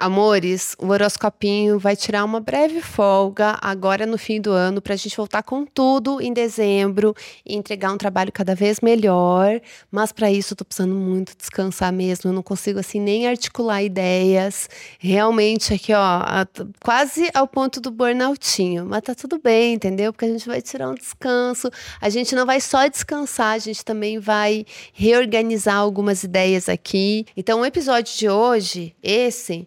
[0.00, 4.96] Amores, o horoscopinho vai tirar uma breve folga agora no fim do ano para a
[4.96, 7.12] gente voltar com tudo em dezembro
[7.44, 9.60] e entregar um trabalho cada vez melhor.
[9.90, 12.30] Mas para isso eu tô precisando muito descansar mesmo.
[12.30, 14.70] Eu não consigo assim nem articular ideias.
[15.00, 16.46] Realmente aqui, ó,
[16.80, 18.86] quase ao ponto do burnoutinho.
[18.86, 20.12] Mas tá tudo bem, entendeu?
[20.12, 21.72] Porque a gente vai tirar um descanso.
[22.00, 27.26] A gente não vai só descansar, a gente também vai reorganizar algumas ideias aqui.
[27.36, 29.66] Então, o episódio de hoje, esse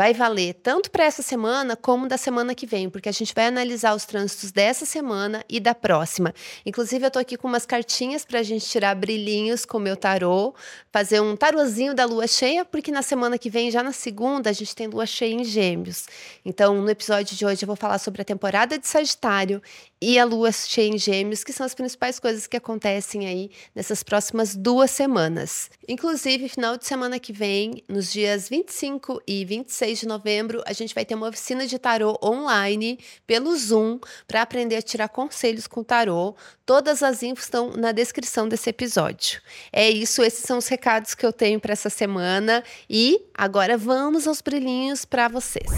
[0.00, 3.48] vai valer tanto para essa semana como da semana que vem, porque a gente vai
[3.48, 6.32] analisar os trânsitos dessa semana e da próxima.
[6.64, 9.98] Inclusive, eu estou aqui com umas cartinhas para a gente tirar brilhinhos com o meu
[9.98, 10.54] tarô,
[10.90, 14.54] fazer um tarozinho da lua cheia, porque na semana que vem, já na segunda, a
[14.54, 16.06] gente tem lua cheia em Gêmeos.
[16.46, 19.60] Então, no episódio de hoje, eu vou falar sobre a temporada de Sagitário
[20.00, 24.02] e a lua cheia em Gêmeos, que são as principais coisas que acontecem aí nessas
[24.02, 25.70] próximas duas semanas.
[25.86, 30.94] Inclusive, final de semana que vem, nos dias 25 e 26 de novembro, a gente
[30.94, 35.82] vai ter uma oficina de tarô online pelo Zoom para aprender a tirar conselhos com
[35.82, 36.34] tarô.
[36.64, 39.40] Todas as infos estão na descrição desse episódio.
[39.72, 44.28] É isso, esses são os recados que eu tenho para essa semana e agora vamos
[44.28, 45.70] aos brilhinhos para vocês.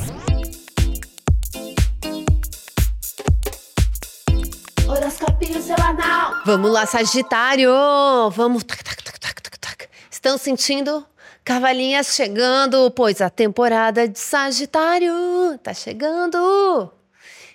[4.86, 5.52] Horoscopinho.
[6.44, 7.70] Vamos lá, Sagitário!
[8.30, 8.64] Vamos.
[10.10, 11.04] Estão sentindo?
[11.44, 15.12] Cavalinhas chegando, pois a temporada de Sagitário
[15.60, 16.92] tá chegando.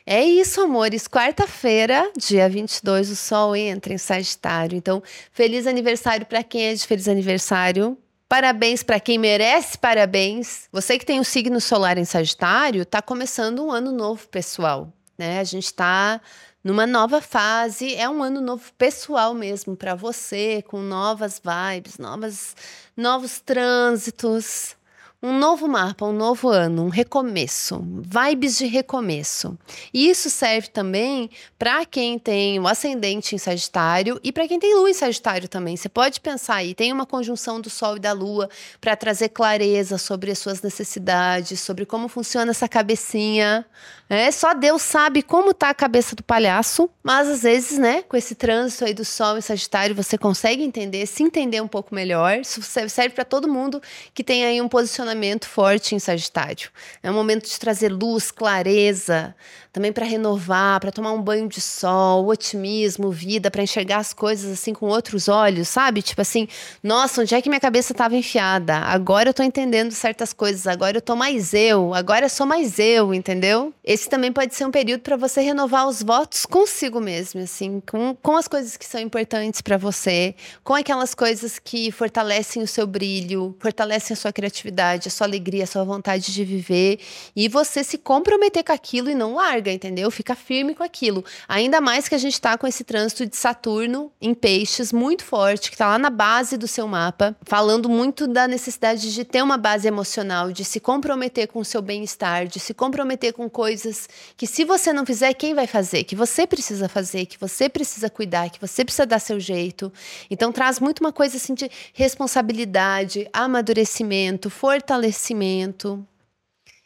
[0.06, 1.08] É isso, amores.
[1.08, 4.78] Quarta-feira, dia 22, o Sol entra em Sagitário.
[4.78, 7.98] Então, feliz aniversário para quem é de feliz aniversário.
[8.28, 10.68] Parabéns para quem merece parabéns.
[10.70, 14.92] Você que tem o um signo solar em Sagitário, tá começando um ano novo, pessoal.
[15.18, 15.40] Né?
[15.40, 16.22] A gente está
[16.64, 17.96] numa nova fase.
[17.96, 22.56] É um ano novo pessoal mesmo para você, com novas vibes, novas,
[22.96, 24.76] novos trânsitos.
[25.20, 29.58] Um novo mapa, um novo ano, um recomeço, vibes de recomeço.
[29.92, 34.76] E isso serve também para quem tem o ascendente em Sagitário e para quem tem
[34.76, 35.76] lua em Sagitário também.
[35.76, 38.48] Você pode pensar aí, tem uma conjunção do Sol e da Lua
[38.80, 43.66] para trazer clareza sobre as suas necessidades, sobre como funciona essa cabecinha.
[44.08, 48.16] É, só Deus sabe como tá a cabeça do palhaço, mas às vezes, né, com
[48.16, 52.38] esse trânsito aí do Sol em Sagitário, você consegue entender, se entender um pouco melhor.
[52.38, 53.82] Isso serve para todo mundo
[54.14, 55.07] que tem aí um posicionamento
[55.48, 56.70] forte em Sagitário.
[57.02, 59.36] É um momento de trazer luz, clareza,
[59.78, 64.52] também para renovar, para tomar um banho de sol, otimismo, vida, para enxergar as coisas
[64.52, 66.02] assim com outros olhos, sabe?
[66.02, 66.48] Tipo assim,
[66.82, 68.78] nossa, onde é que minha cabeça estava enfiada?
[68.78, 72.80] Agora eu tô entendendo certas coisas, agora eu tô mais eu, agora eu sou mais
[72.80, 73.72] eu, entendeu?
[73.84, 78.16] Esse também pode ser um período para você renovar os votos consigo mesmo, assim, com,
[78.16, 82.88] com as coisas que são importantes para você, com aquelas coisas que fortalecem o seu
[82.88, 87.00] brilho, fortalecem a sua criatividade, a sua alegria, a sua vontade de viver,
[87.36, 90.12] e você se comprometer com aquilo e não larga entendeu?
[90.12, 91.24] Fica firme com aquilo.
[91.48, 95.70] Ainda mais que a gente está com esse trânsito de Saturno em peixes muito forte,
[95.70, 99.58] que está lá na base do seu mapa, falando muito da necessidade de ter uma
[99.58, 104.48] base emocional, de se comprometer com o seu bem-estar, de se comprometer com coisas que,
[104.48, 106.04] se você não fizer, quem vai fazer?
[106.04, 109.92] Que você precisa fazer, que você precisa cuidar, que você precisa dar seu jeito.
[110.30, 114.50] Então, traz muito uma coisa assim de responsabilidade, amadurecimento,
[114.88, 116.08] fortalecimento.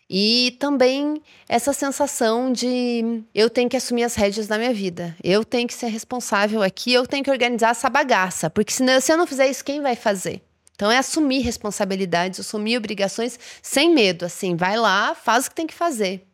[0.09, 5.15] E também essa sensação de eu tenho que assumir as rédeas da minha vida.
[5.23, 8.49] Eu tenho que ser responsável aqui, eu tenho que organizar essa bagaça.
[8.49, 10.41] Porque senão, se eu não fizer isso, quem vai fazer?
[10.75, 14.25] Então é assumir responsabilidades, assumir obrigações sem medo.
[14.25, 16.27] Assim, vai lá, faz o que tem que fazer.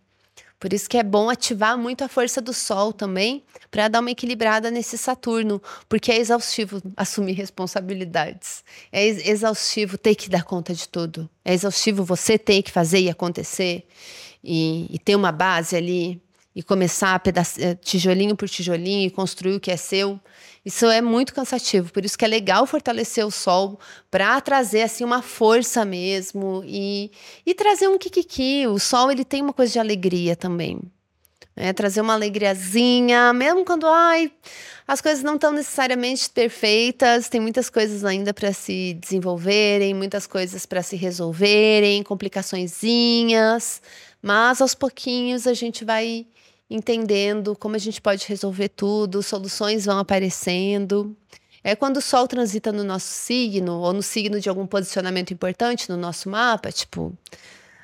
[0.59, 4.09] Por isso que é bom ativar muito a força do Sol também, para dar uma
[4.09, 8.63] equilibrada nesse Saturno, porque é exaustivo assumir responsabilidades.
[8.91, 11.29] É exaustivo ter que dar conta de tudo.
[11.45, 13.85] É exaustivo você ter que fazer e acontecer
[14.43, 16.21] e, e ter uma base ali
[16.57, 20.19] e começar a pedaço, tijolinho por tijolinho e construir o que é seu.
[20.65, 23.79] Isso é muito cansativo, por isso que é legal fortalecer o sol
[24.09, 27.11] para trazer assim uma força mesmo e,
[27.45, 28.65] e trazer um kikiki.
[28.65, 30.79] O sol ele tem uma coisa de alegria também.
[31.55, 34.31] É, trazer uma alegriazinha, mesmo quando ai,
[34.87, 40.65] as coisas não estão necessariamente perfeitas, tem muitas coisas ainda para se desenvolverem, muitas coisas
[40.65, 43.79] para se resolverem, complicaçõezinhas,
[44.23, 46.25] mas aos pouquinhos a gente vai
[46.69, 51.15] entendendo como a gente pode resolver tudo, soluções vão aparecendo.
[51.63, 55.89] É quando o Sol transita no nosso signo, ou no signo de algum posicionamento importante
[55.89, 57.17] no nosso mapa, tipo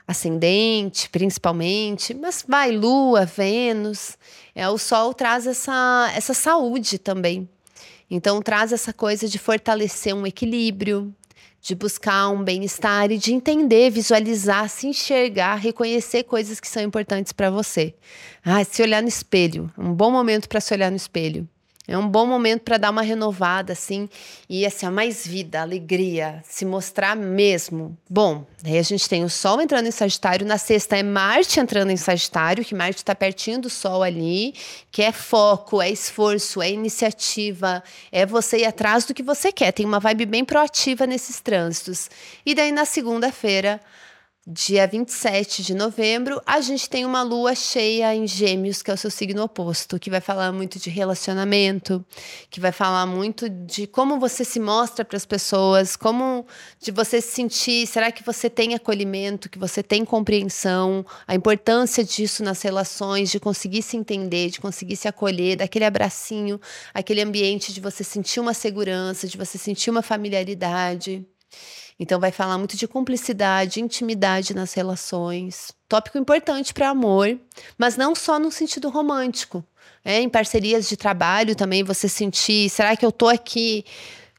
[0.07, 4.17] ascendente, principalmente, mas vai Lua, Vênus,
[4.53, 7.49] é o Sol traz essa, essa saúde também.
[8.09, 11.13] Então traz essa coisa de fortalecer um equilíbrio,
[11.63, 17.31] de buscar um bem-estar e de entender, visualizar, se enxergar, reconhecer coisas que são importantes
[17.31, 17.95] para você.
[18.43, 21.47] Ah, se olhar no espelho, um bom momento para se olhar no espelho.
[21.85, 24.07] É um bom momento para dar uma renovada, assim,
[24.49, 27.97] e assim, mais vida, alegria, se mostrar mesmo.
[28.09, 31.89] Bom, aí a gente tem o Sol entrando em Sagitário, na sexta é Marte entrando
[31.89, 34.53] em Sagitário, que Marte está pertinho do Sol ali,
[34.89, 37.83] que é foco, é esforço, é iniciativa,
[38.13, 39.73] é você ir atrás do que você quer.
[39.73, 42.09] Tem uma vibe bem proativa nesses trânsitos.
[42.45, 43.81] E daí na segunda-feira
[44.45, 48.97] dia 27 de novembro, a gente tem uma lua cheia em Gêmeos, que é o
[48.97, 52.05] seu signo oposto, que vai falar muito de relacionamento,
[52.49, 56.45] que vai falar muito de como você se mostra para as pessoas, como
[56.77, 62.03] de você se sentir, será que você tem acolhimento, que você tem compreensão, a importância
[62.03, 66.59] disso nas relações, de conseguir se entender, de conseguir se acolher, daquele abracinho,
[66.93, 71.25] aquele ambiente de você sentir uma segurança, de você sentir uma familiaridade.
[71.99, 75.71] Então, vai falar muito de cumplicidade, intimidade nas relações.
[75.87, 77.37] Tópico importante para amor,
[77.77, 79.63] mas não só no sentido romântico.
[80.03, 83.85] É, em parcerias de trabalho também você sentir, será que eu tô aqui?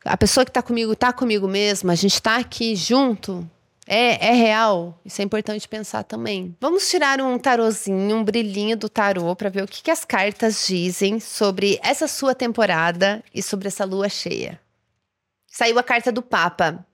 [0.05, 1.91] A pessoa que está comigo está comigo mesmo?
[1.91, 3.49] A gente está aqui junto?
[3.87, 4.99] É, é real?
[5.05, 6.57] Isso é importante pensar também.
[6.61, 10.67] Vamos tirar um tarozinho, um brilhinho do tarô para ver o que, que as cartas
[10.67, 14.61] dizem sobre essa sua temporada e sobre essa lua cheia.
[15.47, 16.85] Saiu a carta do Papa.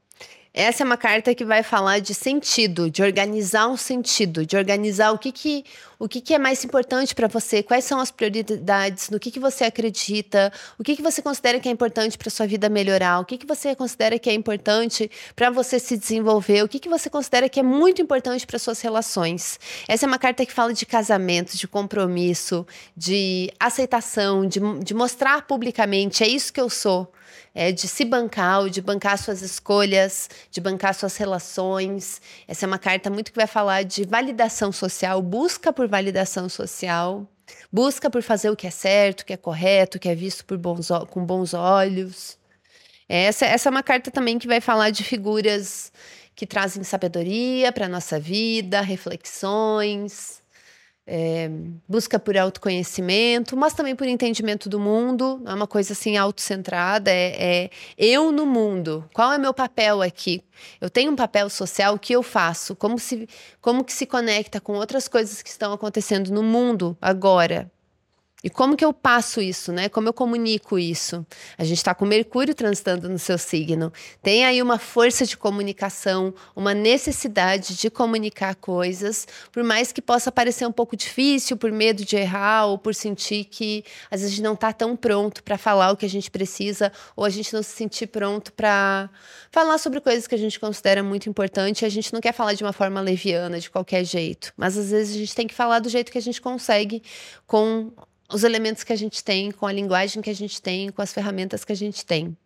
[0.52, 5.12] Essa é uma carta que vai falar de sentido, de organizar um sentido, de organizar
[5.12, 5.64] o que, que,
[6.00, 9.38] o que, que é mais importante para você, quais são as prioridades, no que, que
[9.38, 13.25] você acredita, o que, que você considera que é importante para sua vida melhorar, o
[13.26, 17.11] que, que você considera que é importante para você se desenvolver, o que, que você
[17.11, 19.61] considera que é muito importante para suas relações.
[19.87, 22.67] Essa é uma carta que fala de casamento, de compromisso,
[22.97, 27.12] de aceitação, de, de mostrar publicamente, é isso que eu sou.
[27.52, 32.20] É, de se bancar, de bancar suas escolhas, de bancar suas relações.
[32.47, 37.31] Essa é uma carta muito que vai falar de validação social, busca por validação social,
[37.70, 40.44] busca por fazer o que é certo, o que é correto, o que é visto
[40.44, 42.38] por bons, com bons olhos.
[43.08, 45.92] Essa, essa é uma carta também que vai falar de figuras
[46.34, 50.39] que trazem sabedoria para a nossa vida, reflexões
[51.12, 51.51] é,
[51.89, 57.65] busca por autoconhecimento, mas também por entendimento do mundo, é uma coisa assim autocentrada, é,
[57.65, 60.45] é eu no mundo, qual é meu papel aqui?
[60.81, 62.77] Eu tenho um papel social, o que eu faço?
[62.77, 63.29] Como, se,
[63.61, 67.69] como que se conecta com outras coisas que estão acontecendo no mundo agora?
[68.42, 69.88] E como que eu passo isso, né?
[69.88, 71.26] Como eu comunico isso?
[71.58, 73.92] A gente está com Mercúrio transitando no seu signo.
[74.22, 80.32] Tem aí uma força de comunicação, uma necessidade de comunicar coisas, por mais que possa
[80.32, 84.54] parecer um pouco difícil, por medo de errar, ou por sentir que às vezes não
[84.54, 87.72] está tão pronto para falar o que a gente precisa, ou a gente não se
[87.72, 89.10] sentir pronto para
[89.50, 91.84] falar sobre coisas que a gente considera muito importante.
[91.84, 94.52] A gente não quer falar de uma forma leviana, de qualquer jeito.
[94.56, 97.02] Mas às vezes a gente tem que falar do jeito que a gente consegue,
[97.46, 97.92] com
[98.32, 101.12] os elementos que a gente tem, com a linguagem que a gente tem, com as
[101.12, 102.37] ferramentas que a gente tem.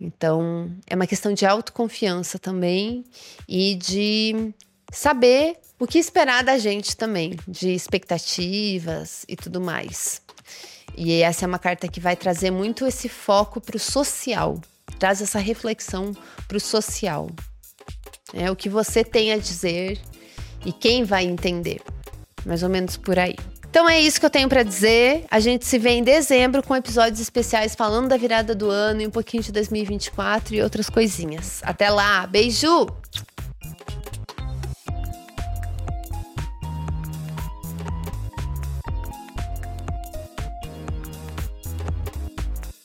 [0.00, 3.04] Então, é uma questão de autoconfiança também
[3.46, 4.54] e de
[4.90, 10.22] saber o que esperar da gente também, de expectativas e tudo mais.
[10.96, 14.58] E essa é uma carta que vai trazer muito esse foco para o social,
[14.98, 16.12] traz essa reflexão
[16.48, 17.28] para o social.
[18.32, 20.00] É o que você tem a dizer
[20.64, 21.82] e quem vai entender.
[22.46, 23.36] Mais ou menos por aí.
[23.70, 25.24] Então é isso que eu tenho para dizer.
[25.30, 29.06] A gente se vê em dezembro com episódios especiais falando da virada do ano e
[29.06, 31.60] um pouquinho de 2024 e outras coisinhas.
[31.62, 32.88] Até lá, beijo!